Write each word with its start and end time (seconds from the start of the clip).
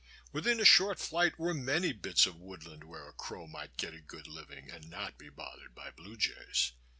Within 0.31 0.59
a 0.59 0.65
short 0.65 0.97
flight 0.97 1.37
were 1.37 1.53
many 1.53 1.93
bits 1.93 2.25
of 2.25 2.35
woodland 2.41 2.85
where 2.85 3.07
a 3.07 3.13
crow 3.13 3.45
might 3.45 3.77
get 3.77 3.93
a 3.93 4.01
good 4.01 4.25
living 4.25 4.71
and 4.71 4.89
not 4.89 5.15
be 5.19 5.29
bothered 5.29 5.75
by 5.75 5.91
blue 5.91 6.17
jays. 6.17 6.71